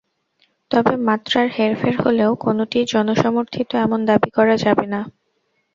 [0.71, 5.01] তবে মাত্রার হেরফের হলেও কোনোটিই জনসমর্থিত এমন দাবি করা যাবে না।